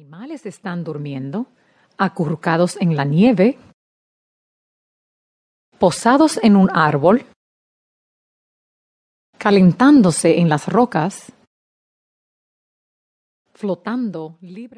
[0.00, 1.46] animales están durmiendo,
[1.98, 3.58] acurrucados en la nieve,
[5.78, 7.26] posados en un árbol,
[9.36, 11.30] calentándose en las rocas,
[13.52, 14.68] flotando libre.